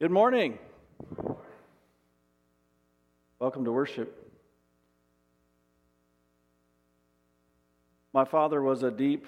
[0.00, 0.58] Good morning.
[3.38, 4.28] Welcome to worship.
[8.12, 9.24] My father was a deep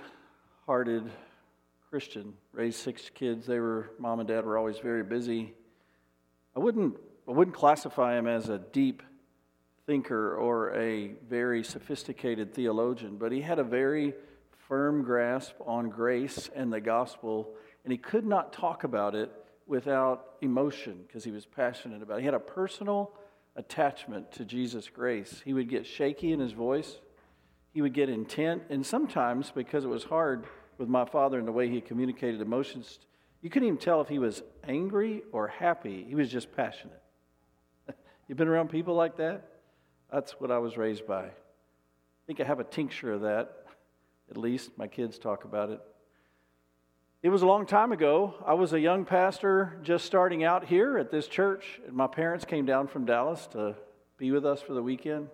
[0.66, 1.08] hearted
[1.88, 3.46] Christian, raised six kids.
[3.46, 5.54] They were, mom and dad were always very busy.
[6.56, 6.96] I wouldn't,
[7.28, 9.04] I wouldn't classify him as a deep
[9.86, 14.14] thinker or a very sophisticated theologian, but he had a very
[14.66, 19.30] firm grasp on grace and the gospel, and he could not talk about it
[19.66, 22.20] without emotion because he was passionate about it.
[22.20, 23.12] He had a personal
[23.56, 25.42] attachment to Jesus' grace.
[25.44, 26.98] He would get shaky in his voice,
[27.72, 30.46] he would get intent, and sometimes, because it was hard
[30.78, 32.98] with my father and the way he communicated emotions,
[33.42, 36.04] you couldn't even tell if he was angry or happy.
[36.08, 37.02] He was just passionate.
[38.28, 39.48] You've been around people like that?
[40.12, 41.24] That's what I was raised by.
[41.24, 41.32] I
[42.26, 43.66] think I have a tincture of that.
[44.30, 45.80] At least my kids talk about it.
[47.26, 48.34] It was a long time ago.
[48.46, 52.66] I was a young pastor just starting out here at this church, my parents came
[52.66, 53.74] down from Dallas to
[54.16, 55.26] be with us for the weekend.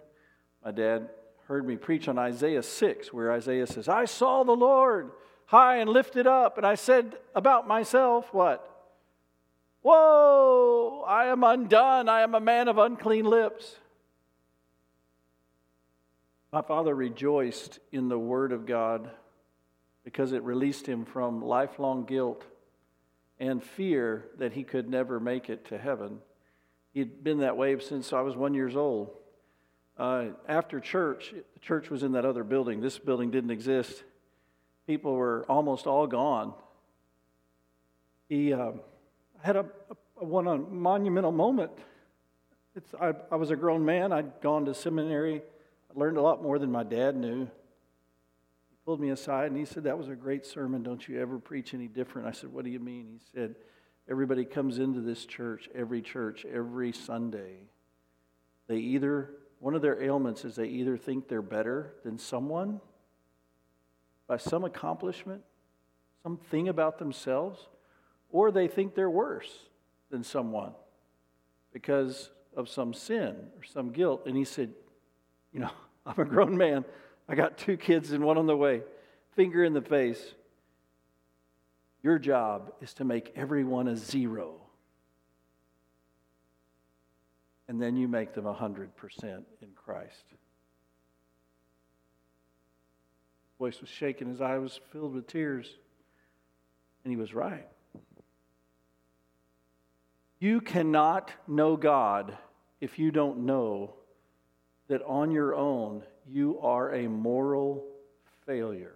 [0.64, 1.10] My dad
[1.48, 5.10] heard me preach on Isaiah 6, where Isaiah says, I saw the Lord
[5.44, 8.66] high and lifted up, and I said about myself, What?
[9.82, 12.08] Whoa, I am undone.
[12.08, 13.76] I am a man of unclean lips.
[16.50, 19.10] My father rejoiced in the word of God
[20.04, 22.44] because it released him from lifelong guilt
[23.38, 26.18] and fear that he could never make it to heaven.
[26.92, 29.10] He'd been that way since I was one years old.
[29.98, 32.80] Uh, after church, the church was in that other building.
[32.80, 34.04] This building didn't exist.
[34.86, 36.54] People were almost all gone.
[38.28, 38.72] He uh,
[39.40, 39.66] had a,
[40.20, 41.72] a, one a monumental moment.
[43.00, 44.12] I, I was a grown man.
[44.12, 45.42] I'd gone to seminary.
[45.90, 47.48] I learned a lot more than my dad knew
[48.84, 50.82] pulled me aside and he said, That was a great sermon.
[50.82, 52.28] Don't you ever preach any different?
[52.28, 53.06] I said, What do you mean?
[53.10, 53.54] He said,
[54.08, 57.68] Everybody comes into this church, every church, every Sunday.
[58.66, 59.30] They either,
[59.60, 62.80] one of their ailments is they either think they're better than someone
[64.26, 65.42] by some accomplishment,
[66.22, 67.68] something about themselves,
[68.30, 69.50] or they think they're worse
[70.10, 70.72] than someone
[71.72, 74.22] because of some sin or some guilt.
[74.26, 74.72] And he said,
[75.52, 75.70] You know,
[76.06, 76.84] I'm a grown man.
[77.28, 78.82] I got two kids and one on the way.
[79.34, 80.22] Finger in the face.
[82.02, 84.56] Your job is to make everyone a zero.
[87.68, 88.88] And then you make them 100%
[89.22, 89.44] in
[89.74, 90.24] Christ.
[90.28, 90.38] His
[93.58, 95.72] voice was shaking, his eye was filled with tears.
[97.04, 97.68] And he was right.
[100.38, 102.36] You cannot know God
[102.80, 103.94] if you don't know
[104.88, 107.84] that on your own you are a moral
[108.46, 108.94] failure.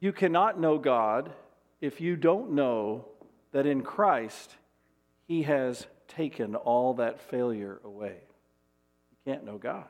[0.00, 1.32] You cannot know God
[1.80, 3.06] if you don't know
[3.52, 4.56] that in Christ
[5.26, 8.16] He has taken all that failure away.
[9.10, 9.86] You can't know God.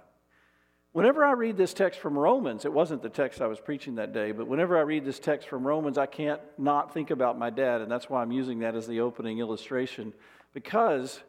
[0.93, 4.13] Whenever I read this text from Romans, it wasn't the text I was preaching that
[4.13, 7.49] day, but whenever I read this text from Romans, I can't not think about my
[7.49, 10.13] dad, and that's why I'm using that as the opening illustration.
[10.53, 11.21] Because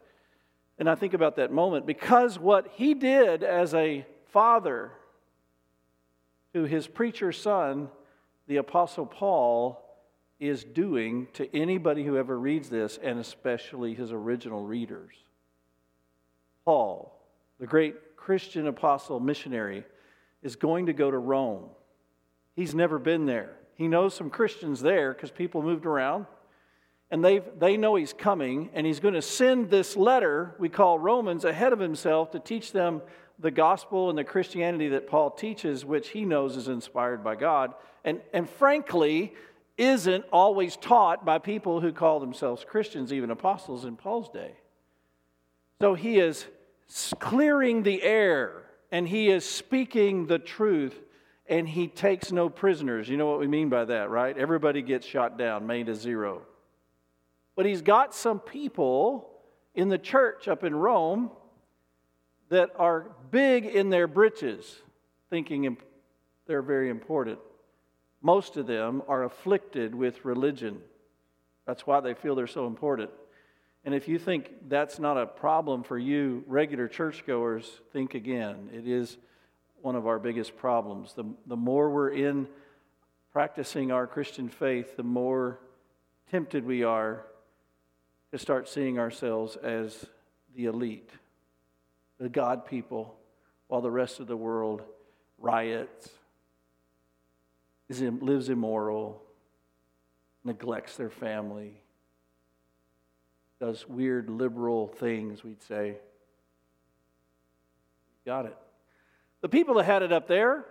[0.78, 4.92] and I think about that moment because what he did as a father
[6.54, 7.88] to his preacher son,
[8.46, 9.78] the Apostle Paul,
[10.40, 15.14] is doing to anybody who ever reads this, and especially his original readers.
[16.64, 17.16] Paul,
[17.60, 19.84] the great Christian apostle missionary,
[20.42, 21.68] is going to go to Rome.
[22.56, 23.56] He's never been there.
[23.76, 26.26] He knows some Christians there because people moved around
[27.12, 30.98] and they they know he's coming, and he's going to send this letter we call
[30.98, 33.02] Romans ahead of himself to teach them
[33.38, 37.74] the gospel and the Christianity that Paul teaches, which he knows is inspired by God,
[38.02, 39.34] and, and frankly,
[39.76, 44.52] isn't always taught by people who call themselves Christians, even apostles in Paul's day.
[45.82, 46.46] So he is
[47.18, 50.98] clearing the air and he is speaking the truth
[51.46, 53.08] and he takes no prisoners.
[53.08, 54.36] You know what we mean by that, right?
[54.36, 56.42] Everybody gets shot down, made a zero.
[57.54, 59.28] But he's got some people
[59.74, 61.30] in the church up in Rome
[62.48, 64.80] that are big in their britches,
[65.30, 65.76] thinking
[66.46, 67.38] they're very important.
[68.20, 70.80] Most of them are afflicted with religion.
[71.66, 73.10] That's why they feel they're so important.
[73.84, 78.70] And if you think that's not a problem for you, regular churchgoers, think again.
[78.72, 79.16] It is
[79.80, 81.14] one of our biggest problems.
[81.14, 82.46] The, the more we're in
[83.32, 85.58] practicing our Christian faith, the more
[86.30, 87.24] tempted we are
[88.32, 90.06] to start seeing ourselves as
[90.56, 91.10] the elite,
[92.18, 93.14] the God people,
[93.68, 94.82] while the rest of the world
[95.38, 96.08] riots,
[97.88, 99.22] lives immoral,
[100.44, 101.74] neglects their family,
[103.60, 105.96] does weird liberal things, we'd say.
[108.24, 108.56] Got it.
[109.42, 110.64] The people that had it up there,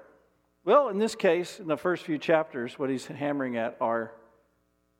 [0.66, 4.12] well, in this case, in the first few chapters, what he's hammering at are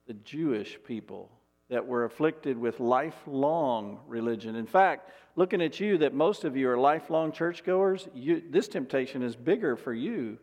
[0.06, 1.32] the Jewish people
[1.72, 4.58] that were afflicted with lifelong religion.
[4.58, 9.24] In fact, looking at you, that most of you are lifelong churchgoers, you, this temptation
[9.24, 10.38] is bigger for you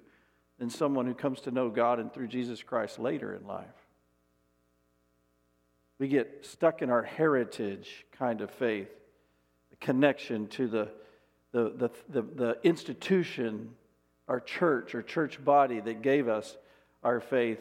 [0.59, 3.67] than someone who comes to know God and through Jesus Christ later in life.
[5.99, 8.89] We get stuck in our heritage kind of faith,
[9.69, 10.89] the connection to the,
[11.53, 13.75] the, the, the, the institution,
[14.29, 16.57] our church or church body that gave us
[17.05, 17.61] our faith.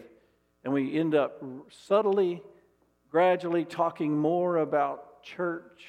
[0.64, 2.42] And we end up subtly,
[3.10, 5.84] gradually talking more about church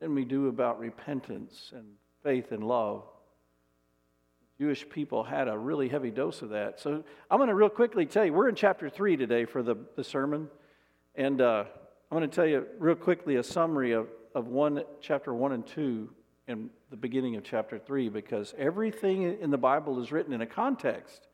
[0.00, 1.84] than we do about repentance and
[2.22, 3.04] faith and love.
[4.58, 6.78] Jewish people had a really heavy dose of that.
[6.80, 9.76] So I'm going to real quickly tell you, we're in chapter 3 today for the,
[9.96, 10.48] the sermon.
[11.16, 11.64] And uh,
[12.10, 15.66] I'm going to tell you real quickly a summary of, of one, chapter 1 and
[15.66, 16.08] 2
[16.46, 20.46] and the beginning of chapter 3 because everything in the Bible is written in a
[20.46, 21.26] context.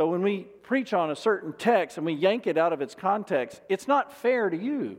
[0.00, 2.94] So when we preach on a certain text and we yank it out of its
[2.94, 4.96] context, it's not fair to you.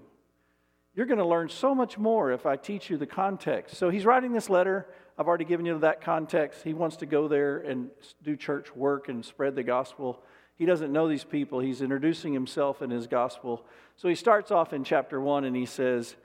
[0.94, 3.77] You're going to learn so much more if I teach you the context.
[3.77, 4.86] So he's writing this letter.
[5.18, 6.62] I've already given you that context.
[6.63, 7.89] He wants to go there and
[8.21, 10.21] do church work and spread the gospel.
[10.53, 11.62] He doesn't know these people.
[11.62, 13.65] He's introducing himself in his gospel.
[13.95, 16.15] So he starts off in chapter 1 and he says,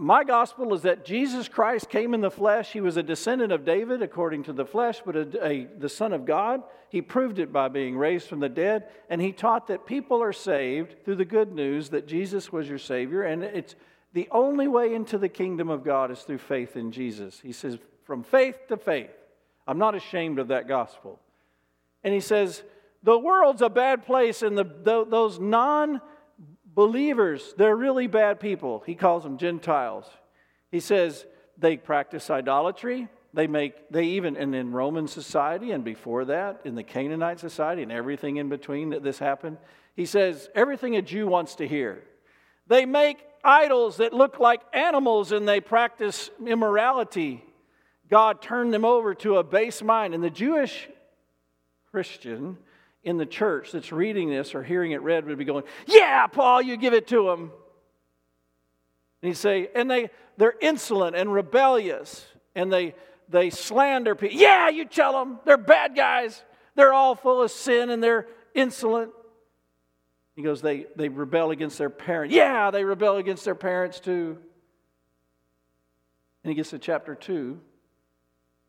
[0.00, 2.72] My gospel is that Jesus Christ came in the flesh.
[2.72, 6.12] He was a descendant of David according to the flesh, but a, a, the Son
[6.12, 6.62] of God.
[6.88, 8.88] He proved it by being raised from the dead.
[9.08, 12.78] And he taught that people are saved through the good news that Jesus was your
[12.78, 13.22] Savior.
[13.22, 13.76] And it's
[14.12, 17.38] the only way into the kingdom of God is through faith in Jesus.
[17.40, 19.14] He says, From faith to faith.
[19.66, 21.20] I'm not ashamed of that gospel.
[22.02, 22.64] And he says,
[23.04, 26.00] the world's a bad place, and the, the those non
[26.74, 28.82] believers, they're really bad people.
[28.86, 30.06] He calls them Gentiles.
[30.70, 31.24] He says
[31.56, 33.08] they practice idolatry.
[33.32, 37.82] They make, they even, and in Roman society and before that, in the Canaanite society
[37.82, 39.58] and everything in between that this happened,
[39.96, 42.02] he says everything a Jew wants to hear.
[42.66, 47.44] They make idols that look like animals and they practice immorality.
[48.08, 50.14] God turned them over to a base mind.
[50.14, 50.88] And the Jewish
[51.90, 52.56] Christian
[53.04, 56.62] in the church that's reading this or hearing it read would be going, Yeah, Paul,
[56.62, 57.52] you give it to them.
[59.22, 62.94] And he'd say, and they, they're insolent and rebellious, and they,
[63.28, 64.36] they slander people.
[64.36, 65.38] Yeah, you tell them.
[65.44, 66.42] They're bad guys.
[66.74, 69.12] They're all full of sin and they're insolent.
[70.34, 72.34] He goes, they, they rebel against their parents.
[72.34, 74.36] Yeah, they rebel against their parents too.
[76.42, 77.60] And he gets to chapter 2,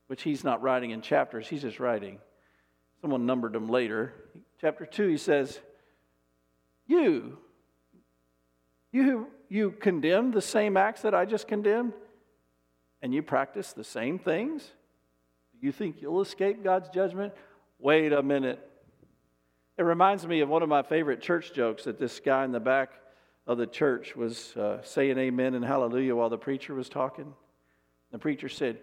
[0.07, 2.19] which he's not writing in chapters, he's just writing
[3.05, 4.15] Someone numbered them later.
[4.59, 5.59] Chapter 2, he says,
[6.87, 7.37] You,
[8.91, 11.93] you, you condemn the same acts that I just condemned,
[13.03, 14.63] and you practice the same things?
[15.61, 17.33] Do you think you'll escape God's judgment?
[17.77, 18.67] Wait a minute.
[19.77, 22.59] It reminds me of one of my favorite church jokes that this guy in the
[22.59, 22.89] back
[23.45, 27.35] of the church was uh, saying amen and hallelujah while the preacher was talking.
[28.11, 28.79] The preacher said,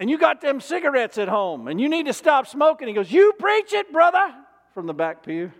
[0.00, 2.88] and you got them cigarettes at home and you need to stop smoking.
[2.88, 4.34] He goes, You preach it, brother,
[4.74, 5.52] from the back pew.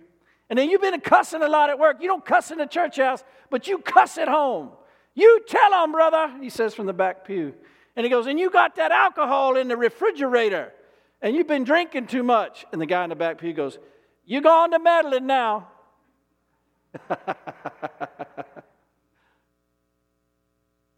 [0.50, 1.98] And then you've been cussing a lot at work.
[2.00, 4.70] You don't cuss in the church house, but you cuss at home.
[5.14, 7.52] You tell them, brother, he says from the back pew.
[7.96, 10.72] And he goes, And you got that alcohol in the refrigerator
[11.20, 12.64] and you've been drinking too much.
[12.72, 13.78] And the guy in the back pew goes,
[14.24, 15.68] You gone to meddling now.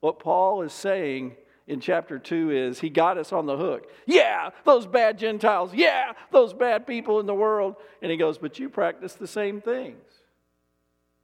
[0.00, 1.37] what Paul is saying
[1.71, 3.89] in chapter 2 is he got us on the hook.
[4.05, 5.73] Yeah, those bad Gentiles.
[5.73, 7.77] Yeah, those bad people in the world.
[8.03, 10.03] And he goes, But you practice the same things.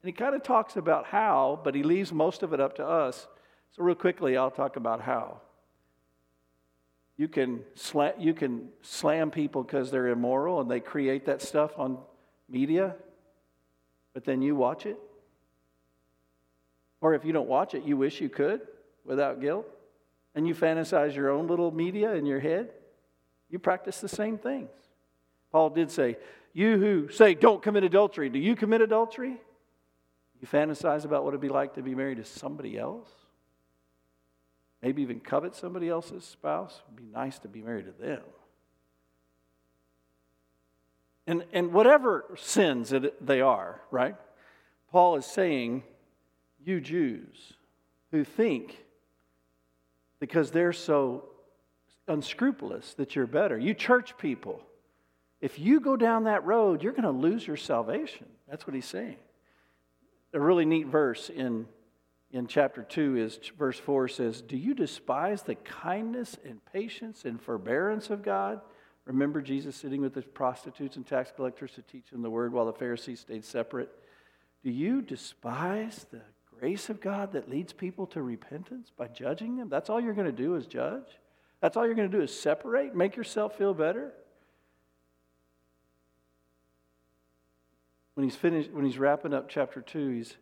[0.02, 2.86] And he kind of talks about how, but he leaves most of it up to
[2.86, 3.26] us.
[3.72, 5.40] So, real quickly, I'll talk about how.
[7.16, 11.72] You can, slam, you can slam people because they're immoral and they create that stuff
[11.76, 11.98] on
[12.48, 12.94] media,
[14.14, 14.98] but then you watch it.
[17.00, 18.60] Or if you don't watch it, you wish you could
[19.04, 19.66] without guilt
[20.36, 22.70] and you fantasize your own little media in your head,
[23.48, 24.70] you practice the same things.
[25.50, 26.18] Paul did say,
[26.52, 29.40] You who say don't commit adultery, do you commit adultery?
[30.40, 33.08] You fantasize about what it'd be like to be married to somebody else?
[34.82, 36.82] Maybe even covet somebody else's spouse?
[36.86, 38.20] It'd be nice to be married to them.
[41.26, 44.16] And, and whatever sins that they are, right?
[44.92, 45.82] Paul is saying,
[46.62, 47.54] You Jews
[48.10, 48.85] who think
[50.20, 51.24] because they're so
[52.08, 53.58] unscrupulous that you're better.
[53.58, 54.60] You church people,
[55.40, 58.26] if you go down that road, you're going to lose your salvation.
[58.48, 59.16] That's what he's saying.
[60.32, 61.66] A really neat verse in,
[62.30, 67.40] in chapter 2 is verse 4 says, Do you despise the kindness and patience and
[67.40, 68.60] forbearance of God?
[69.04, 72.66] Remember Jesus sitting with the prostitutes and tax collectors to teach them the word while
[72.66, 73.90] the Pharisees stayed separate?
[74.64, 76.22] Do you despise the
[76.58, 79.68] grace of God that leads people to repentance by judging them?
[79.68, 81.06] That's all you're going to do is judge?
[81.60, 84.12] That's all you're going to do is separate, make yourself feel better?
[88.14, 90.36] When he's finished, when he's wrapping up chapter 2, he's,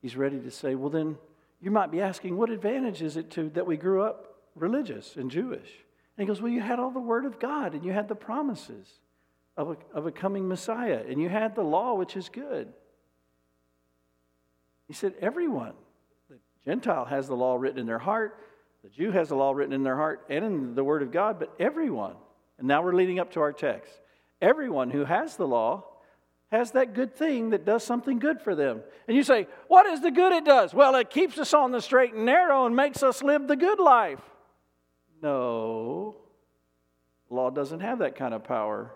[0.00, 1.16] he's ready to say, well, then
[1.60, 5.30] you might be asking, what advantage is it to that we grew up religious and
[5.30, 5.70] Jewish?
[6.16, 8.14] And he goes, well, you had all the word of God and you had the
[8.14, 8.86] promises
[9.56, 12.72] of a, of a coming Messiah and you had the law, which is good.
[14.92, 15.72] He said, everyone,
[16.28, 18.38] the Gentile has the law written in their heart,
[18.84, 21.38] the Jew has the law written in their heart and in the word of God,
[21.38, 22.12] but everyone,
[22.58, 23.90] and now we're leading up to our text,
[24.42, 25.84] everyone who has the law
[26.50, 28.82] has that good thing that does something good for them.
[29.08, 30.74] And you say, What is the good it does?
[30.74, 33.80] Well, it keeps us on the straight and narrow and makes us live the good
[33.80, 34.20] life.
[35.22, 36.16] No,
[37.30, 38.92] law doesn't have that kind of power.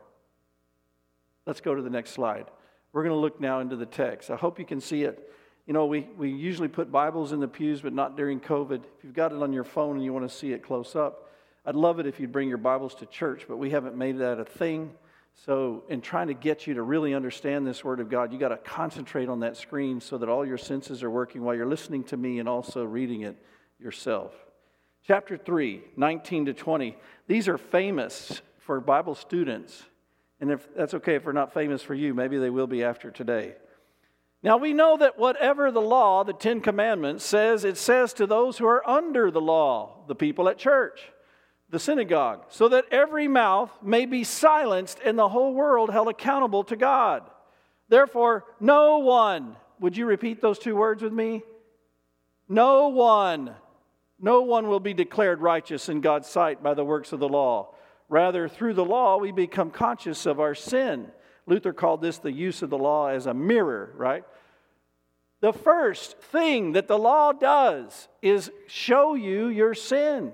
[1.47, 2.50] Let's go to the next slide.
[2.93, 4.31] We're going to look now into the text.
[4.31, 5.33] I hope you can see it.
[5.66, 8.85] You know, we, we usually put Bibles in the pews, but not during COVID.
[8.85, 11.32] If you've got it on your phone and you want to see it close up,
[11.64, 14.38] I'd love it if you'd bring your Bibles to church, but we haven't made that
[14.38, 14.92] a thing.
[15.44, 18.50] So, in trying to get you to really understand this Word of God, you got
[18.50, 22.04] to concentrate on that screen so that all your senses are working while you're listening
[22.04, 23.37] to me and also reading it
[23.78, 24.32] yourself.
[25.06, 26.96] Chapter 3, 19 to 20.
[27.26, 29.82] These are famous for Bible students.
[30.40, 33.11] And if that's okay if they're not famous for you, maybe they will be after
[33.11, 33.56] today.
[34.43, 38.59] Now we know that whatever the law, the Ten Commandments, says, it says to those
[38.59, 41.11] who are under the law, the people at church
[41.69, 46.62] the synagogue, so that every mouth may be silenced and the whole world held accountable
[46.64, 47.28] to God.
[47.88, 51.43] Therefore, no one, would you repeat those two words with me?
[52.49, 53.55] No one,
[54.21, 57.75] no one will be declared righteous in God's sight by the works of the law.
[58.09, 61.11] Rather, through the law, we become conscious of our sin.
[61.47, 64.25] Luther called this the use of the law as a mirror, right?
[65.41, 70.33] The first thing that the law does is show you your sin.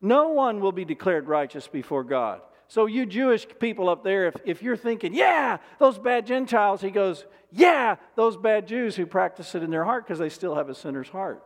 [0.00, 2.42] No one will be declared righteous before God.
[2.68, 6.90] So, you Jewish people up there, if, if you're thinking, yeah, those bad Gentiles, he
[6.90, 10.68] goes, yeah, those bad Jews who practice it in their heart because they still have
[10.68, 11.44] a sinner's heart.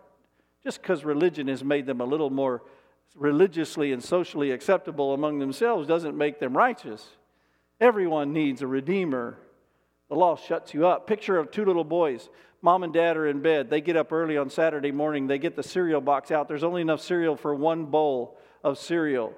[0.65, 2.63] Just because religion has made them a little more
[3.15, 7.07] religiously and socially acceptable among themselves doesn't make them righteous.
[7.81, 9.39] Everyone needs a redeemer.
[10.09, 11.07] The law shuts you up.
[11.07, 12.29] Picture of two little boys.
[12.63, 13.71] Mom and dad are in bed.
[13.71, 15.27] They get up early on Saturday morning.
[15.27, 16.47] They get the cereal box out.
[16.47, 19.33] There's only enough cereal for one bowl of cereal.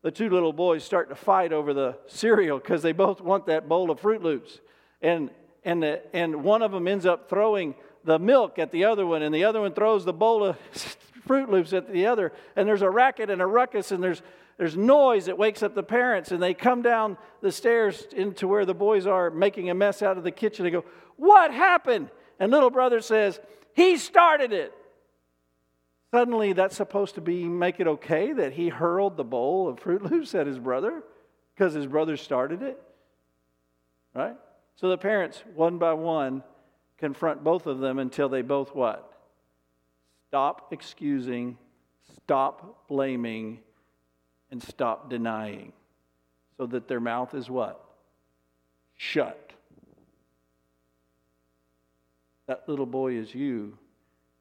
[0.00, 3.68] The two little boys start to fight over the cereal because they both want that
[3.68, 4.60] bowl of Froot Loops.
[5.02, 5.30] And,
[5.64, 9.22] and, the, and one of them ends up throwing the milk at the other one,
[9.22, 10.56] and the other one throws the bowl of
[11.28, 12.32] Froot Loops at the other.
[12.56, 14.22] And there's a racket and a ruckus, and there's,
[14.58, 18.64] there's noise that wakes up the parents, and they come down the stairs into where
[18.64, 20.64] the boys are making a mess out of the kitchen.
[20.64, 20.84] They go,
[21.16, 22.10] What happened?
[22.38, 23.40] And little brother says,
[23.74, 24.72] He started it.
[26.12, 30.10] Suddenly, that's supposed to be make it okay that he hurled the bowl of Froot
[30.10, 31.02] Loops at his brother
[31.54, 32.78] because his brother started it?
[34.14, 34.36] Right?
[34.76, 36.42] So the parents, one by one,
[36.98, 39.10] confront both of them until they both what?
[40.28, 41.56] Stop excusing,
[42.24, 43.60] stop blaming,
[44.52, 45.72] and stop denying.
[46.58, 47.82] So that their mouth is what?
[48.96, 49.52] Shut.
[52.46, 53.78] That little boy is you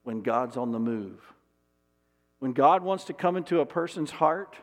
[0.04, 1.20] when God's on the move.
[2.40, 4.58] When God wants to come into a person's heart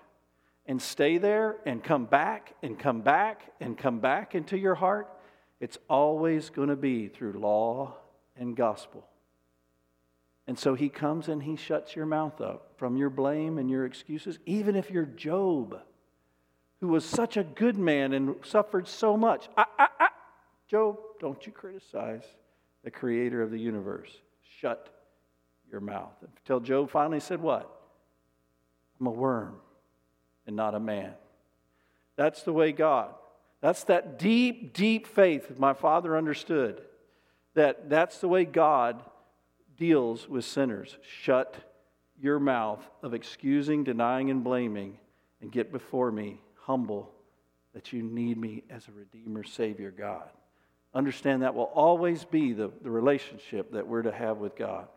[0.67, 5.09] and stay there and come back and come back and come back into your heart,
[5.61, 7.95] it's always going to be through law
[8.37, 9.09] and gospel.
[10.49, 13.85] And so he comes and he shuts your mouth up from your blame and your
[13.85, 15.79] excuses, even if you're Job,
[16.81, 19.47] who was such a good man and suffered so much.
[19.59, 20.09] I, I, I.
[20.67, 22.25] Job, don't you criticize
[22.83, 24.11] the creator of the universe.
[24.59, 24.89] Shut
[25.71, 26.15] your mouth.
[26.39, 27.71] Until Job finally said, What?
[28.99, 29.57] I'm a worm
[30.47, 31.13] and not a man.
[32.17, 33.13] That's the way God,
[33.61, 36.81] that's that deep, deep faith my father understood.
[37.53, 39.03] That that's the way God
[39.79, 40.99] deals with sinners.
[41.03, 41.57] Shut
[42.21, 44.99] your mouth of excusing, denying, and blaming,
[45.41, 47.11] and get before me humble
[47.73, 50.29] that you need me as a Redeemer, Savior, God.
[50.95, 54.89] Understand that will always be the, the relationship that we're to have with God.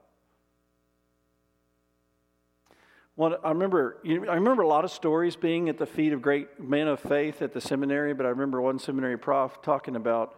[3.17, 4.27] Well, I remember, you.
[4.27, 7.41] I remember a lot of stories being at the feet of great men of faith
[7.41, 10.33] at the seminary, but I remember one seminary prof talking about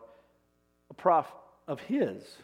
[0.90, 1.28] a prof
[1.68, 2.38] of his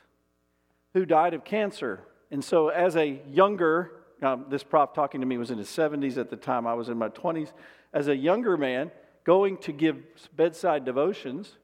[0.93, 2.01] who died of cancer.
[2.31, 3.91] And so, as a younger,
[4.22, 6.89] um, this prof talking to me was in his 70s at the time, I was
[6.89, 7.51] in my 20s.
[7.93, 8.91] As a younger man,
[9.24, 9.98] going to give
[10.36, 11.58] bedside devotions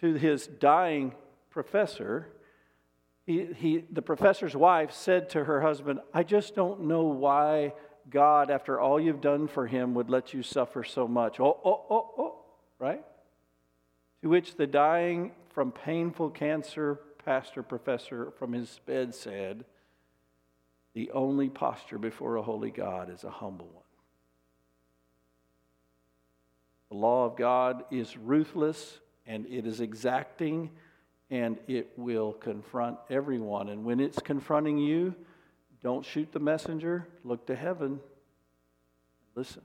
[0.00, 1.14] to his dying
[1.50, 2.28] professor,
[3.26, 7.74] he, he, the professor's wife said to her husband, I just don't know why
[8.08, 11.38] God, after all you've done for him, would let you suffer so much.
[11.38, 12.38] Oh, oh, oh, oh,
[12.78, 13.04] right?
[14.22, 19.64] To which the dying from painful cancer pastor professor from his bed said,
[20.94, 23.84] The only posture before a holy God is a humble one.
[26.90, 30.70] The law of God is ruthless and it is exacting
[31.30, 33.68] and it will confront everyone.
[33.68, 35.14] And when it's confronting you,
[35.82, 38.00] don't shoot the messenger, look to heaven,
[39.34, 39.62] listen.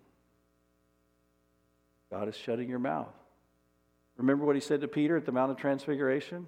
[2.11, 3.13] God is shutting your mouth.
[4.17, 6.47] Remember what he said to Peter at the Mount of Transfiguration?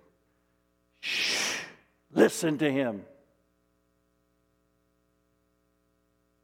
[0.99, 1.59] Shh,
[2.13, 3.03] listen to him.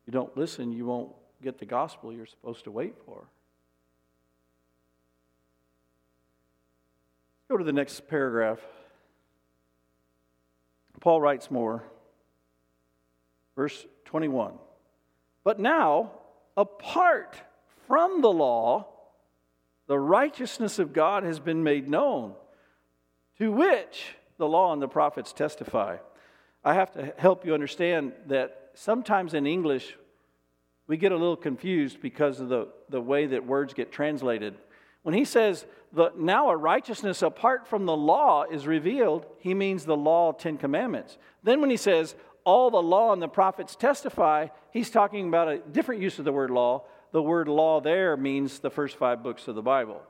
[0.05, 3.25] You don't listen, you won't get the gospel you're supposed to wait for.
[7.50, 8.60] Go to the next paragraph.
[11.00, 11.83] Paul writes more.
[13.55, 14.53] Verse 21.
[15.43, 16.12] But now,
[16.55, 17.36] apart
[17.88, 18.88] from the law,
[19.88, 22.33] the righteousness of God has been made known,
[23.38, 25.95] to which the law and the prophets testify.
[26.65, 29.95] I have to help you understand that sometimes in English,
[30.85, 34.55] we get a little confused because of the, the way that words get translated.
[35.03, 39.85] When he says, the, now a righteousness apart from the law is revealed, he means
[39.85, 41.17] the law, Ten Commandments.
[41.41, 45.59] Then when he says, all the law and the prophets testify, he's talking about a
[45.59, 46.83] different use of the word law.
[47.13, 50.01] The word law there means the first five books of the Bible.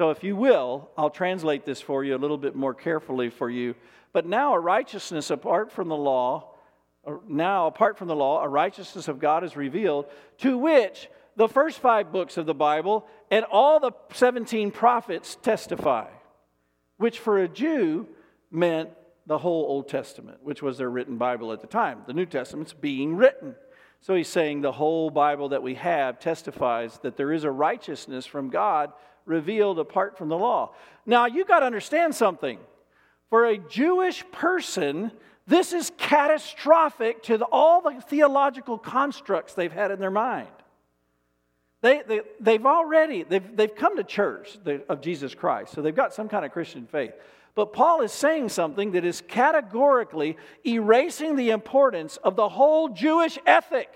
[0.00, 3.50] So, if you will, I'll translate this for you a little bit more carefully for
[3.50, 3.74] you.
[4.14, 6.54] But now, a righteousness apart from the law,
[7.28, 10.06] now, apart from the law, a righteousness of God is revealed,
[10.38, 16.08] to which the first five books of the Bible and all the 17 prophets testify,
[16.96, 18.08] which for a Jew
[18.50, 18.88] meant
[19.26, 22.04] the whole Old Testament, which was their written Bible at the time.
[22.06, 23.54] The New Testament's being written.
[24.00, 28.24] So he's saying the whole Bible that we have testifies that there is a righteousness
[28.24, 30.72] from God revealed apart from the law.
[31.06, 32.58] Now, you've got to understand something.
[33.28, 35.12] For a Jewish person,
[35.46, 40.48] this is catastrophic to the, all the theological constructs they've had in their mind.
[41.82, 46.12] They, they, they've already, they've, they've come to church of Jesus Christ, so they've got
[46.12, 47.12] some kind of Christian faith.
[47.54, 53.38] But Paul is saying something that is categorically erasing the importance of the whole Jewish
[53.46, 53.88] ethic.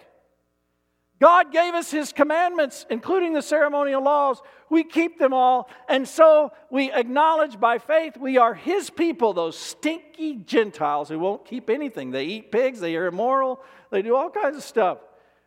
[1.24, 4.42] God gave us His commandments, including the ceremonial laws.
[4.68, 5.70] We keep them all.
[5.88, 11.46] And so we acknowledge by faith we are His people, those stinky Gentiles who won't
[11.46, 12.10] keep anything.
[12.10, 14.98] They eat pigs, they are immoral, they do all kinds of stuff.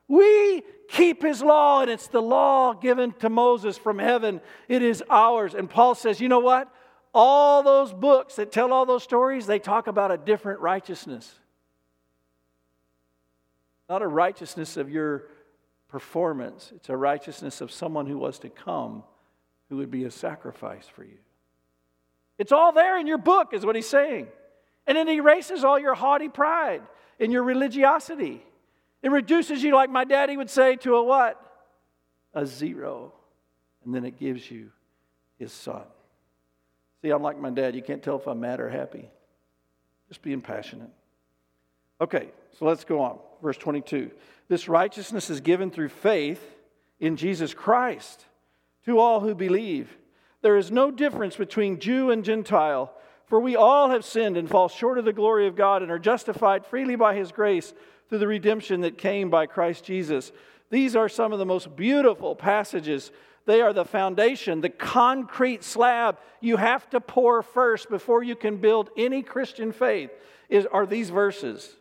[0.07, 4.41] We keep His law, and it's the law given to Moses from heaven.
[4.67, 5.53] It is ours.
[5.53, 6.73] And Paul says, you know what?
[7.13, 11.33] all those books that tell all those stories, they talk about a different righteousness.
[13.89, 15.25] Not a righteousness of your
[15.87, 19.03] performance, it's a righteousness of someone who was to come
[19.69, 21.17] who would be a sacrifice for you.
[22.37, 24.27] It's all there in your book, is what he's saying.
[24.85, 26.81] And it erases all your haughty pride
[27.19, 28.43] and your religiosity.
[29.01, 31.41] It reduces you, like my daddy would say, to a what?
[32.33, 33.13] A zero.
[33.83, 34.71] And then it gives you
[35.37, 35.83] his son.
[37.01, 37.75] See, I'm like my dad.
[37.75, 39.09] You can't tell if I'm mad or happy.
[40.07, 40.89] Just being passionate.
[41.99, 43.19] Okay, so let's go on.
[43.41, 44.11] Verse 22.
[44.47, 46.41] This righteousness is given through faith
[46.99, 48.25] in Jesus Christ
[48.85, 49.97] to all who believe.
[50.41, 52.93] There is no difference between Jew and Gentile,
[53.25, 55.99] for we all have sinned and fall short of the glory of God and are
[55.99, 57.73] justified freely by his grace
[58.07, 60.31] through the redemption that came by Christ Jesus.
[60.69, 63.11] These are some of the most beautiful passages
[63.47, 68.57] they are the foundation, the concrete slab you have to pour first before you can
[68.57, 70.11] build any Christian faith
[70.49, 71.73] is, are these verses.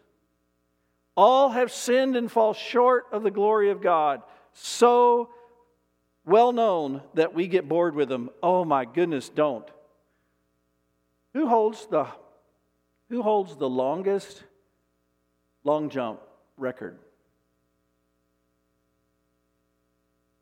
[1.17, 4.23] All have sinned and fall short of the glory of God.
[4.53, 5.31] So
[6.25, 8.31] well known that we get bored with them.
[8.43, 9.67] Oh my goodness, don't.
[11.33, 12.07] Who holds the
[13.09, 14.43] who holds the longest
[15.65, 16.21] long jump
[16.57, 16.99] record?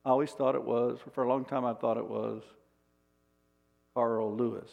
[0.05, 2.43] I always thought it was, for a long time I thought it was
[3.95, 4.71] Carl Lewis.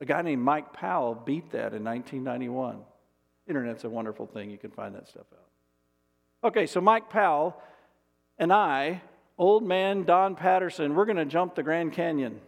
[0.00, 2.78] A guy named Mike Powell beat that in 1991.
[3.48, 6.48] Internet's a wonderful thing, you can find that stuff out.
[6.48, 7.60] Okay, so Mike Powell
[8.38, 9.02] and I,
[9.38, 12.40] old man Don Patterson, we're going to jump the Grand Canyon.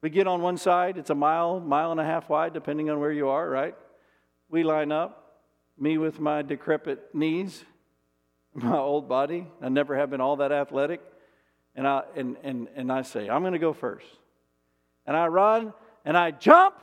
[0.00, 2.98] We get on one side, it's a mile, mile and a half wide, depending on
[2.98, 3.74] where you are, right?
[4.50, 5.40] We line up,
[5.78, 7.64] me with my decrepit knees,
[8.54, 9.46] my old body.
[9.60, 11.00] I never have been all that athletic.
[11.74, 14.06] And I, and, and, and I say, I'm going to go first.
[15.06, 15.72] And I run
[16.04, 16.74] and I jump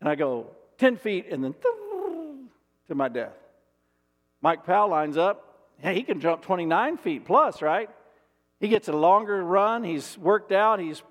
[0.00, 1.54] and I go 10 feet and then
[2.88, 3.34] to my death.
[4.40, 5.42] Mike Powell lines up.
[5.78, 7.90] Hey, he can jump 29 feet plus, right?
[8.60, 9.84] He gets a longer run.
[9.84, 10.80] He's worked out.
[10.80, 11.02] He's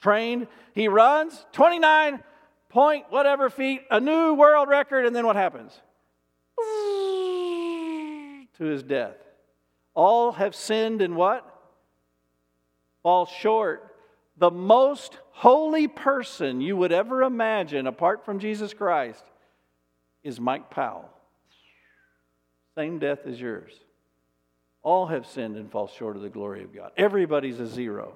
[0.00, 0.46] trained.
[0.74, 2.22] He runs 29
[2.68, 5.78] point whatever feet, a new world record, and then what happens?
[8.58, 9.16] To his death.
[9.94, 11.46] All have sinned and what?
[13.02, 13.94] Fall short.
[14.38, 19.24] The most holy person you would ever imagine, apart from Jesus Christ,
[20.22, 21.08] is Mike Powell.
[22.74, 23.72] Same death as yours.
[24.82, 26.92] All have sinned and fall short of the glory of God.
[26.96, 28.14] Everybody's a zero.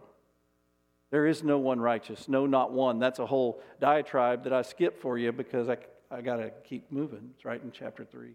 [1.11, 2.99] There is no one righteous, no, not one.
[2.99, 5.77] That's a whole diatribe that I skip for you because I,
[6.11, 7.31] I got to keep moving.
[7.35, 8.31] It's right in chapter 3.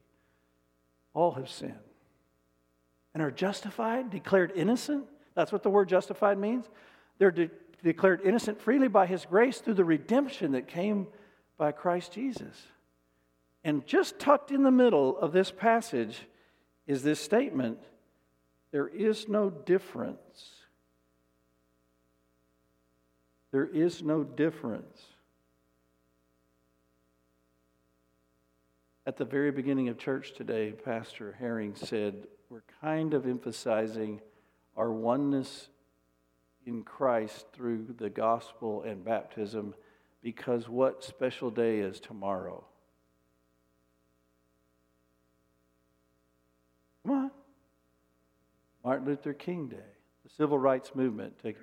[1.14, 1.76] All have sinned
[3.14, 5.06] and are justified, declared innocent.
[5.36, 6.66] That's what the word justified means.
[7.18, 7.50] They're de-
[7.84, 11.08] declared innocent freely by his grace through the redemption that came
[11.58, 12.68] by Christ Jesus.
[13.64, 16.22] And just tucked in the middle of this passage
[16.88, 17.80] is this statement
[18.72, 20.50] there is no difference.
[23.52, 25.02] There is no difference.
[29.06, 34.22] At the very beginning of church today, Pastor Herring said, We're kind of emphasizing
[34.78, 35.68] our oneness
[36.66, 39.74] in Christ through the gospel and baptism
[40.22, 42.64] because what special day is tomorrow?
[47.06, 47.32] Come on.
[48.84, 49.78] Martin Luther King Day,
[50.24, 51.54] the civil rights movement, to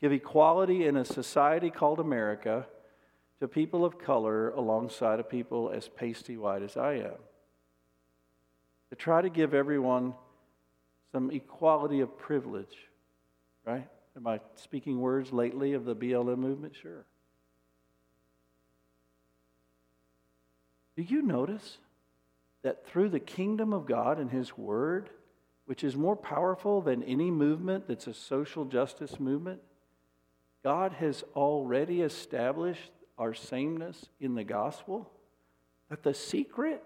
[0.00, 2.66] give equality in a society called America
[3.40, 7.16] to people of color alongside of people as pasty white as I am.
[8.90, 10.14] To try to give everyone
[11.12, 12.76] some equality of privilege,
[13.66, 13.88] right?
[14.16, 16.74] Am I speaking words lately of the BLM movement?
[16.74, 17.04] Sure.
[20.96, 21.76] Do you notice
[22.62, 25.10] that through the kingdom of God and His Word,
[25.66, 29.60] which is more powerful than any movement that's a social justice movement,
[30.64, 35.10] God has already established our sameness in the gospel.
[35.90, 36.82] That the secret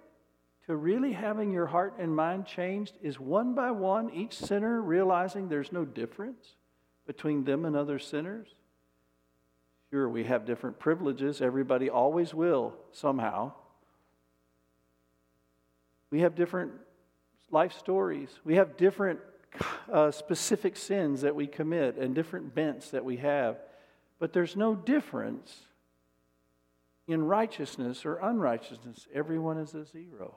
[0.66, 5.48] to really having your heart and mind changed is one by one, each sinner realizing
[5.48, 6.56] there's no difference
[7.10, 8.46] between them and other sinners.
[9.90, 11.42] Sure, we have different privileges.
[11.42, 13.50] Everybody always will, somehow.
[16.12, 16.70] We have different
[17.50, 18.28] life stories.
[18.44, 19.18] We have different
[19.92, 23.58] uh, specific sins that we commit and different bents that we have.
[24.20, 25.52] But there's no difference
[27.08, 29.08] in righteousness or unrighteousness.
[29.12, 30.36] Everyone is a zero.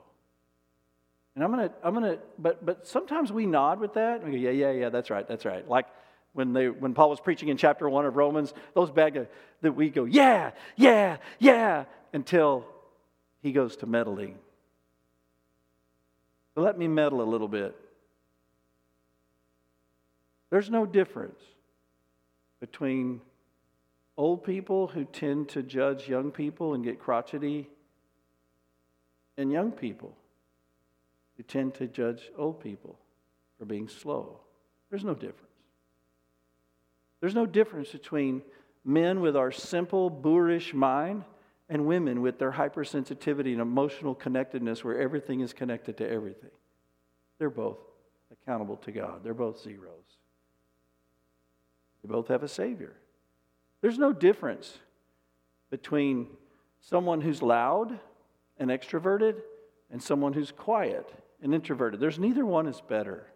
[1.36, 4.22] And I'm gonna, I'm gonna, but but sometimes we nod with that.
[4.22, 5.68] And We go, yeah, yeah, yeah, that's right, that's right.
[5.68, 5.86] Like
[6.34, 9.26] when they when Paul was preaching in chapter one of Romans, those guys
[9.62, 12.66] that we go, yeah, yeah, yeah, until
[13.40, 14.36] he goes to meddling.
[16.56, 17.74] Let me meddle a little bit.
[20.50, 21.40] There's no difference
[22.60, 23.20] between
[24.16, 27.68] old people who tend to judge young people and get crotchety
[29.36, 30.16] and young people
[31.36, 32.96] who tend to judge old people
[33.58, 34.38] for being slow.
[34.90, 35.43] There's no difference.
[37.24, 38.42] There's no difference between
[38.84, 41.24] men with our simple, boorish mind
[41.70, 46.50] and women with their hypersensitivity and emotional connectedness where everything is connected to everything.
[47.38, 47.78] They're both
[48.30, 49.24] accountable to God.
[49.24, 50.04] They're both zeros.
[52.02, 52.92] They both have a Savior.
[53.80, 54.76] There's no difference
[55.70, 56.26] between
[56.82, 57.98] someone who's loud
[58.58, 59.36] and extroverted
[59.90, 61.10] and someone who's quiet
[61.42, 62.00] and introverted.
[62.00, 63.28] There's neither one is better.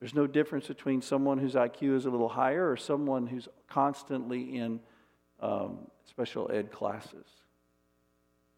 [0.00, 4.56] There's no difference between someone whose IQ is a little higher or someone who's constantly
[4.56, 4.80] in
[5.40, 7.26] um, special ed classes.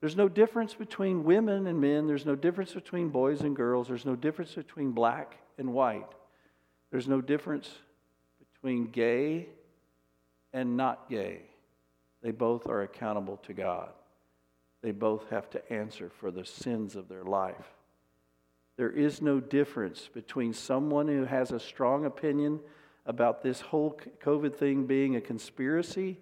[0.01, 2.07] There's no difference between women and men.
[2.07, 3.89] There's no difference between boys and girls.
[3.89, 6.09] There's no difference between black and white.
[6.91, 7.71] There's no difference
[8.55, 9.49] between gay
[10.53, 11.43] and not gay.
[12.23, 13.91] They both are accountable to God.
[14.83, 17.75] They both have to answer for the sins of their life.
[18.81, 22.61] There is no difference between someone who has a strong opinion
[23.05, 26.17] about this whole COVID thing being a conspiracy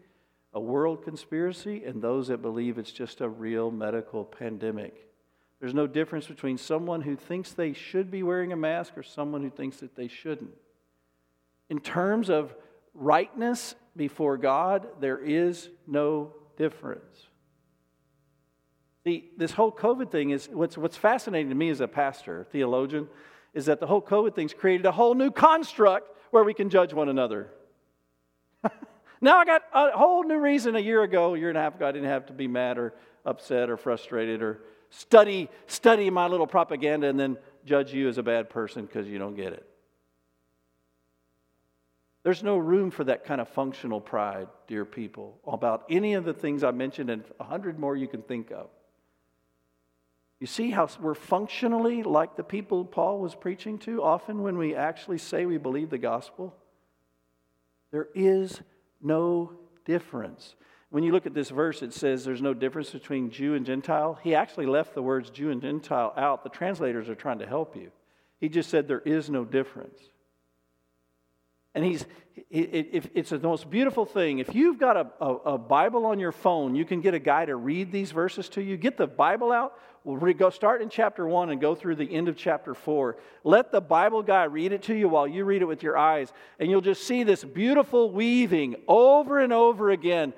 [0.53, 5.07] a world conspiracy and those that believe it's just a real medical pandemic.
[5.61, 9.43] There's no difference between someone who thinks they should be wearing a mask or someone
[9.43, 10.51] who thinks that they shouldn't.
[11.69, 12.57] In terms of
[12.93, 17.29] rightness before God, there is no difference.
[19.09, 23.09] See, this whole COVID thing is what's, what's fascinating to me as a pastor, theologian,
[23.55, 26.93] is that the whole COVID thing's created a whole new construct where we can judge
[26.93, 27.49] one another.
[29.23, 31.77] now I got a whole new reason a year ago, a year and a half
[31.77, 32.93] ago, I didn't have to be mad or
[33.25, 38.23] upset or frustrated or study study my little propaganda and then judge you as a
[38.23, 39.67] bad person because you don't get it.
[42.25, 46.35] There's no room for that kind of functional pride, dear people, about any of the
[46.35, 48.69] things I mentioned and a hundred more you can think of.
[50.41, 54.75] You see how we're functionally like the people Paul was preaching to often when we
[54.75, 56.55] actually say we believe the gospel?
[57.91, 58.61] There is
[59.03, 59.53] no
[59.85, 60.55] difference.
[60.91, 64.19] When you look at this verse, it says there's no difference between Jew and Gentile.
[64.23, 66.45] He actually left the words Jew and Gentile out.
[66.45, 67.91] The translators are trying to help you.
[68.39, 69.99] He just said there is no difference.
[71.79, 72.07] And he's,
[72.51, 74.41] it, it's the most beautiful thing.
[74.41, 77.45] If you've got a, a, a, Bible on your phone, you can get a guy
[77.45, 78.77] to read these verses to you.
[78.77, 79.79] Get the Bible out.
[80.03, 83.19] We'll go start in chapter one and go through the end of chapter four.
[83.45, 86.33] Let the Bible guy read it to you while you read it with your eyes,
[86.59, 90.33] and you'll just see this beautiful weaving over and over again.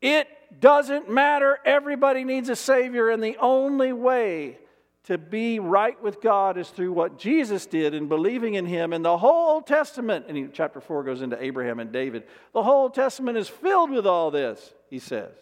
[0.00, 0.28] It
[0.60, 1.58] doesn't matter.
[1.66, 4.56] Everybody needs a Savior, and the only way
[5.04, 8.92] to be right with God is through what Jesus did in believing in Him.
[8.92, 12.82] And the whole Old Testament, and chapter 4 goes into Abraham and David, the whole
[12.82, 15.32] Old Testament is filled with all this, he says.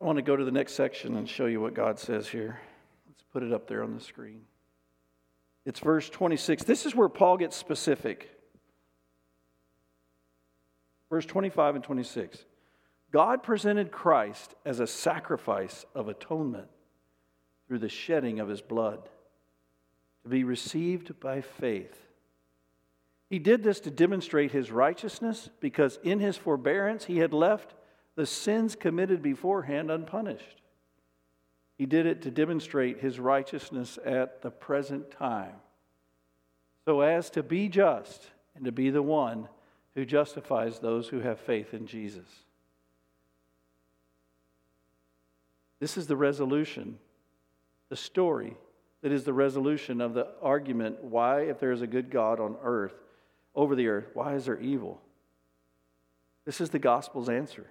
[0.00, 2.60] I want to go to the next section and show you what God says here.
[3.08, 4.42] Let's put it up there on the screen.
[5.64, 6.64] It's verse 26.
[6.64, 8.30] This is where Paul gets specific.
[11.10, 12.44] Verse 25 and 26.
[13.12, 16.68] God presented Christ as a sacrifice of atonement
[17.66, 19.08] through the shedding of his blood
[20.22, 22.06] to be received by faith.
[23.30, 27.74] He did this to demonstrate his righteousness because in his forbearance he had left
[28.14, 30.62] the sins committed beforehand unpunished.
[31.76, 35.56] He did it to demonstrate his righteousness at the present time,
[36.86, 39.48] so as to be just and to be the one
[39.94, 42.45] who justifies those who have faith in Jesus.
[45.86, 46.98] This is the resolution,
[47.90, 48.56] the story
[49.02, 52.56] that is the resolution of the argument why, if there is a good God on
[52.60, 52.92] earth,
[53.54, 55.00] over the earth, why is there evil?
[56.44, 57.68] This is the gospel's answer.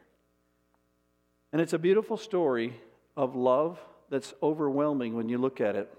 [1.52, 2.80] And it's a beautiful story
[3.18, 5.94] of love that's overwhelming when you look at it.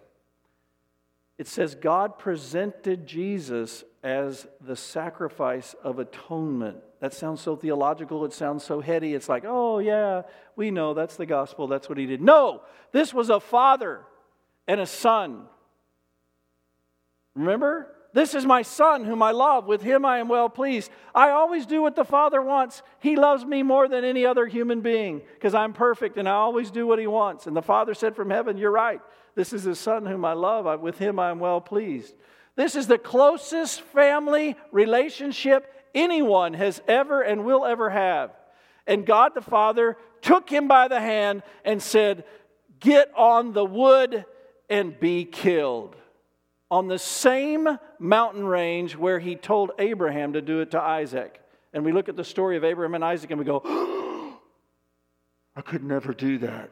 [1.37, 6.79] It says God presented Jesus as the sacrifice of atonement.
[7.01, 9.15] That sounds so theological, it sounds so heady.
[9.15, 10.23] It's like, oh, yeah,
[10.57, 12.23] we know that's the gospel, that's what he did.
[12.23, 14.01] No, this was a father
[14.67, 15.45] and a son.
[17.35, 17.93] Remember?
[18.17, 19.67] This is my son whom I love.
[19.67, 20.91] With him I am well pleased.
[21.15, 22.83] I always do what the Father wants.
[22.99, 26.71] He loves me more than any other human being because I'm perfect and I always
[26.71, 27.47] do what he wants.
[27.47, 29.03] And the Father said from heaven, You're right.
[29.35, 30.81] This is his son whom I love.
[30.81, 32.15] With him I am well pleased.
[32.55, 38.31] This is the closest family relationship anyone has ever and will ever have.
[38.87, 42.25] And God the Father took him by the hand and said,
[42.79, 44.25] Get on the wood
[44.69, 45.97] and be killed
[46.71, 51.41] on the same mountain range where he told Abraham to do it to Isaac.
[51.73, 53.63] And we look at the story of Abraham and Isaac and we go,
[55.57, 56.71] I could never do that.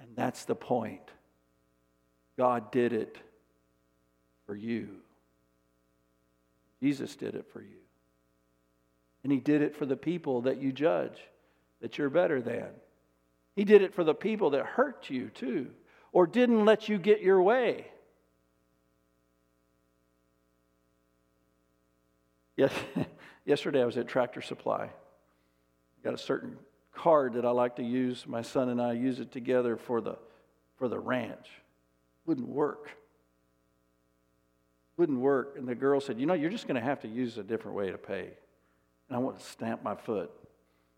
[0.00, 1.02] And that's the point.
[2.38, 3.18] God did it
[4.46, 4.88] for you.
[6.80, 7.81] Jesus did it for you.
[9.22, 11.18] And he did it for the people that you judge
[11.80, 12.68] that you're better than.
[13.54, 15.70] He did it for the people that hurt you too,
[16.12, 17.86] or didn't let you get your way.
[22.56, 22.72] Yes,
[23.44, 24.88] yesterday I was at Tractor Supply.
[26.02, 26.56] Got a certain
[26.94, 28.26] card that I like to use.
[28.26, 30.16] My son and I use it together for the
[30.76, 31.48] for the ranch.
[32.26, 32.90] Wouldn't work.
[34.96, 35.56] Wouldn't work.
[35.58, 37.76] And the girl said, "You know, you're just going to have to use a different
[37.76, 38.30] way to pay."
[39.12, 40.30] And I want to stamp my foot.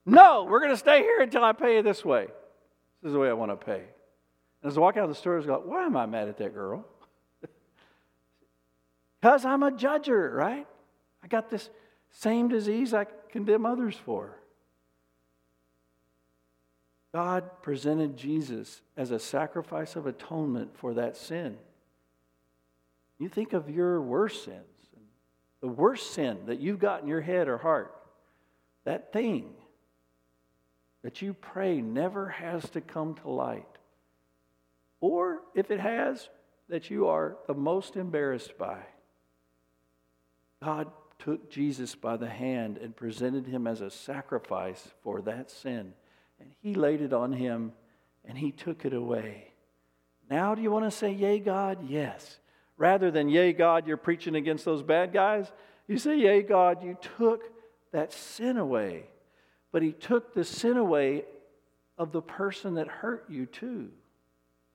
[0.06, 2.26] No, we're going to stay here until I pay you this way.
[3.02, 3.82] This is the way I want to pay.
[4.62, 6.38] And as I walk out of the store, I like, "Why am I mad at
[6.38, 6.86] that girl?"
[9.20, 10.64] Because I'm a judger, right?
[11.24, 11.70] I got this
[12.12, 14.38] same disease I condemn others for.
[17.12, 21.56] God presented Jesus as a sacrifice of atonement for that sin.
[23.18, 24.62] You think of your worst sins,
[25.60, 27.92] the worst sin that you've got in your head or heart,
[28.84, 29.54] that thing
[31.02, 33.66] that you pray never has to come to light.
[35.00, 36.28] Or if it has,
[36.68, 38.78] that you are the most embarrassed by.
[40.62, 45.92] God took Jesus by the hand and presented him as a sacrifice for that sin.
[46.40, 47.72] And he laid it on him
[48.24, 49.52] and he took it away.
[50.30, 51.86] Now, do you want to say, Yay, God?
[51.88, 52.38] Yes.
[52.78, 55.52] Rather than, Yay, God, you're preaching against those bad guys,
[55.86, 57.53] you say, Yay, God, you took
[57.94, 59.04] that sin away.
[59.70, 61.24] But he took the sin away
[61.96, 63.88] of the person that hurt you, too.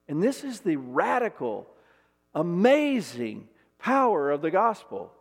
[0.07, 1.67] And this is the radical,
[2.33, 5.11] amazing power of the gospel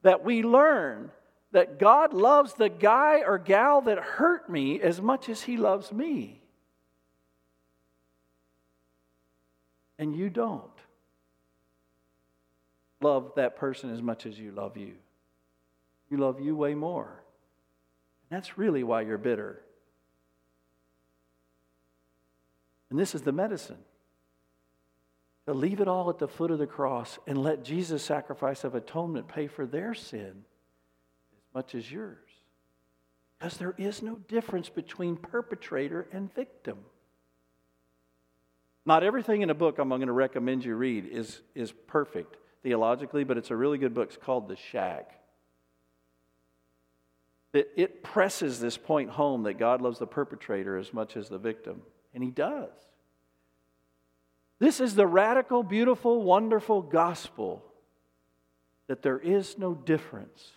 [0.00, 1.10] that we learn
[1.52, 5.92] that God loves the guy or gal that hurt me as much as he loves
[5.92, 6.40] me.
[9.98, 10.64] And you don't
[13.02, 14.94] love that person as much as you love you.
[16.12, 17.22] You love you way more.
[18.28, 19.62] And that's really why you're bitter.
[22.90, 23.78] And this is the medicine
[25.46, 28.74] to leave it all at the foot of the cross and let Jesus' sacrifice of
[28.74, 30.44] atonement pay for their sin
[31.32, 32.28] as much as yours.
[33.38, 36.76] Because there is no difference between perpetrator and victim.
[38.84, 43.24] Not everything in a book I'm going to recommend you read is, is perfect theologically,
[43.24, 44.08] but it's a really good book.
[44.08, 45.18] It's called The Shack.
[47.52, 51.38] It, it presses this point home that God loves the perpetrator as much as the
[51.38, 51.82] victim,
[52.14, 52.70] and He does.
[54.58, 57.64] This is the radical, beautiful, wonderful gospel
[58.86, 60.52] that there is no difference.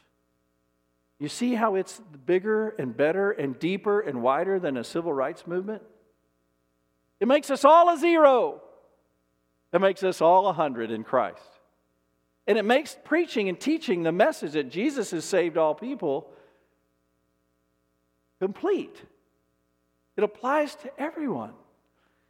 [1.19, 5.47] You see how it's bigger and better and deeper and wider than a civil rights
[5.47, 5.81] movement?
[7.19, 8.61] It makes us all a zero.
[9.73, 11.41] It makes us all a hundred in Christ.
[12.47, 16.29] And it makes preaching and teaching the message that Jesus has saved all people
[18.39, 18.95] complete.
[20.17, 21.53] It applies to everyone.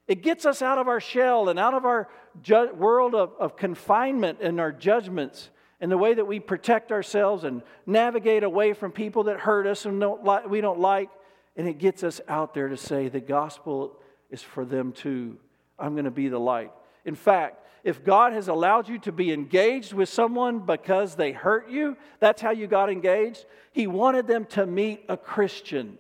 [0.08, 2.08] It gets us out of our shell and out of our
[2.42, 5.50] ju- world of, of confinement and our judgments
[5.82, 9.86] and the way that we protect ourselves and navigate away from people that hurt us
[9.86, 11.10] and don't li- we don't like.
[11.56, 15.38] And it gets us out there to say the gospel is for them too.
[15.78, 16.72] I'm going to be the light.
[17.04, 21.70] In fact, if God has allowed you to be engaged with someone because they hurt
[21.70, 23.46] you, that's how you got engaged.
[23.72, 25.98] He wanted them to meet a Christian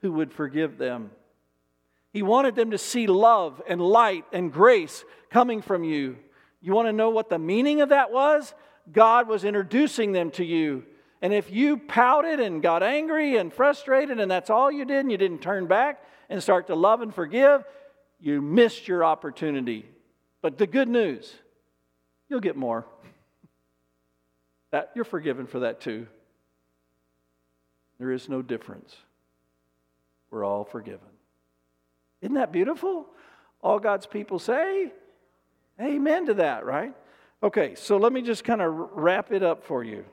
[0.00, 1.10] who would forgive them
[2.12, 6.18] he wanted them to see love and light and grace coming from you.
[6.60, 8.54] You want to know what the meaning of that was?
[8.92, 10.84] God was introducing them to you.
[11.22, 15.10] And if you pouted and got angry and frustrated and that's all you did and
[15.10, 17.64] you didn't turn back and start to love and forgive,
[18.20, 19.88] you missed your opportunity.
[20.42, 21.32] But the good news,
[22.28, 22.84] you'll get more.
[24.72, 26.06] That you're forgiven for that too.
[27.98, 28.96] There is no difference.
[30.30, 31.00] We're all forgiven.
[32.20, 33.06] Isn't that beautiful?
[33.62, 34.92] All God's people say
[35.80, 36.94] amen to that, right?
[37.42, 40.04] Okay, so let me just kind of wrap it up for you.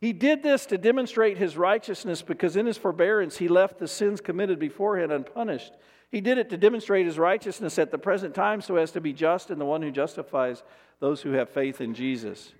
[0.00, 4.20] He did this to demonstrate his righteousness because in his forbearance he left the sins
[4.20, 5.72] committed beforehand unpunished.
[6.10, 9.12] He did it to demonstrate his righteousness at the present time so as to be
[9.12, 10.62] just and the one who justifies
[11.00, 12.52] those who have faith in Jesus.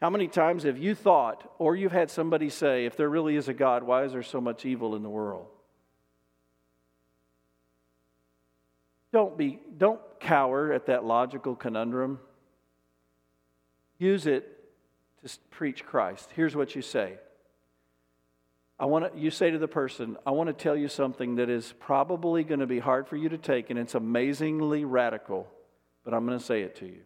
[0.00, 3.48] How many times have you thought, or you've had somebody say, if there really is
[3.48, 5.46] a God, why is there so much evil in the world?
[9.12, 12.18] Don't be don't cower at that logical conundrum.
[13.98, 14.58] Use it
[15.24, 16.30] to preach Christ.
[16.34, 17.18] Here's what you say.
[18.82, 21.48] I want to, you say to the person, I want to tell you something that
[21.48, 25.46] is probably going to be hard for you to take, and it's amazingly radical,
[26.04, 27.02] but I'm going to say it to you.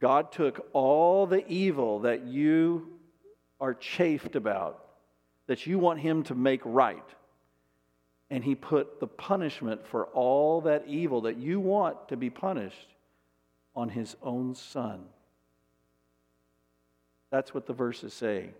[0.00, 2.88] God took all the evil that you
[3.60, 4.84] are chafed about,
[5.46, 7.06] that you want Him to make right,
[8.28, 12.88] and he put the punishment for all that evil that you want to be punished
[13.76, 15.04] on his own son.
[17.30, 18.54] That's what the verse is saying.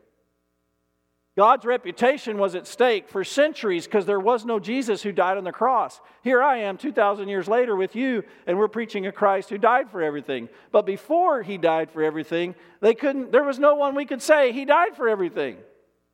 [1.37, 5.45] God's reputation was at stake for centuries because there was no Jesus who died on
[5.45, 6.01] the cross.
[6.23, 9.91] Here I am 2,000 years later with you, and we're preaching a Christ who died
[9.91, 10.49] for everything.
[10.73, 14.53] But before he died for everything, they couldn't, there was no one we could say
[14.53, 15.57] he died for everything.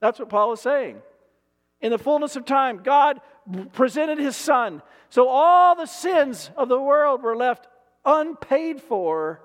[0.01, 0.99] That's what Paul is saying.
[1.81, 3.21] In the fullness of time, God
[3.73, 4.83] presented his son.
[5.09, 7.67] So all the sins of the world were left
[8.05, 9.41] unpaid for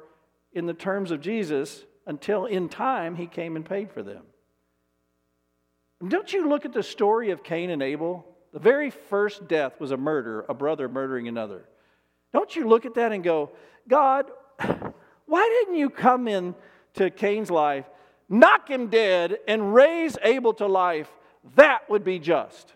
[0.54, 4.24] in the terms of Jesus until in time he came and paid for them.
[6.08, 8.26] Don't you look at the story of Cain and Abel?
[8.54, 11.66] The very first death was a murder, a brother murdering another.
[12.34, 13.52] Don't you look at that and go,
[13.88, 14.26] God,
[15.26, 16.56] why didn't you come in
[16.96, 17.86] to Cain's life,
[18.28, 21.10] knock him dead, and raise Abel to life?
[21.56, 22.74] That would be just.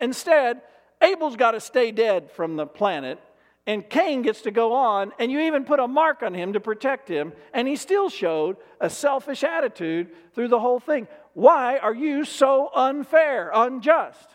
[0.00, 0.62] Instead,
[1.02, 3.18] Abel's got to stay dead from the planet,
[3.66, 6.60] and Cain gets to go on, and you even put a mark on him to
[6.60, 11.08] protect him, and he still showed a selfish attitude through the whole thing.
[11.32, 14.28] Why are you so unfair, unjust?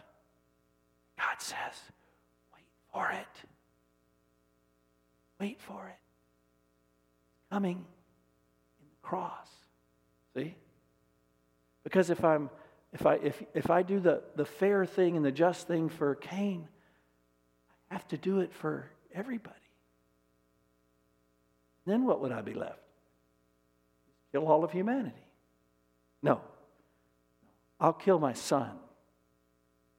[1.18, 1.58] God says,
[2.54, 3.48] wait for it.
[5.40, 5.96] Wait for it.
[7.52, 9.48] Coming in the cross.
[10.36, 10.56] See?
[11.84, 12.50] Because if I'm
[12.94, 16.16] if I if if I do the, the fair thing and the just thing for
[16.16, 16.68] Cain,
[17.90, 19.56] I have to do it for everybody.
[21.86, 22.80] Then what would I be left?
[24.32, 25.26] Kill all of humanity.
[26.22, 26.42] No.
[27.80, 28.72] I'll kill my son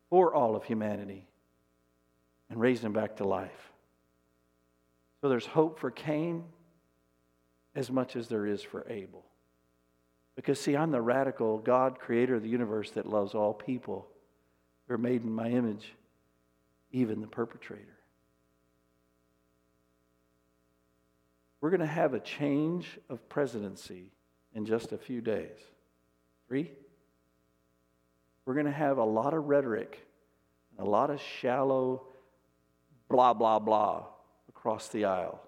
[0.09, 1.27] for all of humanity
[2.49, 3.73] and raise him back to life.
[5.21, 6.45] So there's hope for Cain
[7.75, 9.25] as much as there is for Abel.
[10.37, 14.09] Because, see, I'm the radical God, creator of the universe, that loves all people
[14.87, 15.95] who are made in my image,
[16.93, 17.99] even the perpetrator.
[21.61, 24.13] We're going to have a change of presidency
[24.55, 25.59] in just a few days.
[26.49, 26.71] Three.
[28.45, 30.07] We're going to have a lot of rhetoric,
[30.79, 32.03] a lot of shallow
[33.11, 34.07] blah, blah, blah
[34.49, 35.43] across the aisle.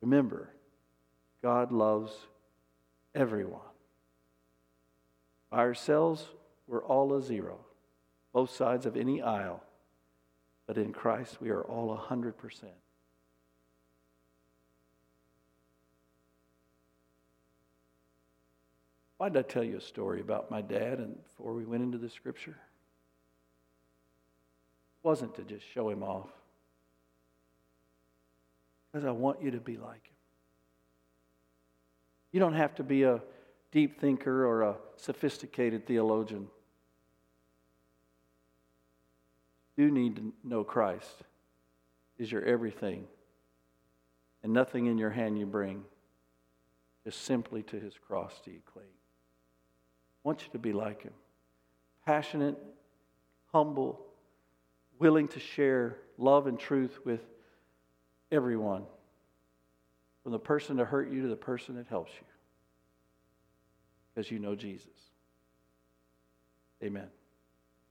[0.00, 0.48] Remember,
[1.42, 2.12] God loves
[3.14, 3.60] everyone.
[5.50, 6.26] By ourselves,
[6.66, 7.58] we're all a zero,
[8.32, 9.62] both sides of any aisle.
[10.66, 12.32] But in Christ, we are all 100%.
[19.22, 21.96] Why did I tell you a story about my dad and before we went into
[21.96, 22.58] the scripture?
[22.58, 26.28] It wasn't to just show him off.
[28.90, 30.16] Because I want you to be like him.
[32.32, 33.22] You don't have to be a
[33.70, 36.48] deep thinker or a sophisticated theologian.
[39.76, 41.22] You need to know Christ
[42.18, 43.06] is your everything,
[44.42, 45.84] and nothing in your hand you bring,
[47.04, 48.86] just simply to his cross do you cling.
[50.24, 51.12] I want you to be like him
[52.04, 52.58] passionate,
[53.52, 54.00] humble,
[54.98, 57.20] willing to share love and truth with
[58.30, 58.84] everyone,
[60.22, 62.26] from the person that hurt you to the person that helps you,
[64.14, 64.88] because you know Jesus.
[66.82, 67.06] Amen.